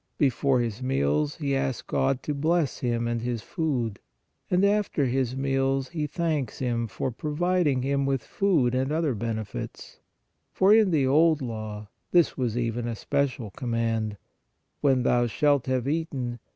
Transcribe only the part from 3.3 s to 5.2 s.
food, and after